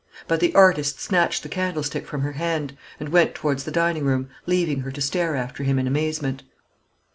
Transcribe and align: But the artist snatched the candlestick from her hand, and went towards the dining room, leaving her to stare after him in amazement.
But 0.27 0.39
the 0.39 0.55
artist 0.55 0.99
snatched 0.99 1.43
the 1.43 1.47
candlestick 1.47 2.07
from 2.07 2.21
her 2.21 2.31
hand, 2.31 2.75
and 2.99 3.09
went 3.09 3.35
towards 3.35 3.65
the 3.65 3.71
dining 3.71 4.03
room, 4.03 4.29
leaving 4.47 4.79
her 4.79 4.89
to 4.89 4.99
stare 4.99 5.35
after 5.35 5.63
him 5.63 5.77
in 5.77 5.85
amazement. 5.85 6.41